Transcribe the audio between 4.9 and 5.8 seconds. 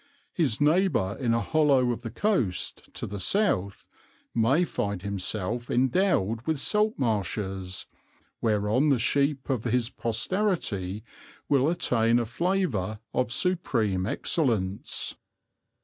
himself